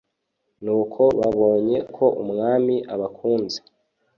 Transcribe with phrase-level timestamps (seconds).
[0.63, 3.59] nuko babonye ko umwami abakunze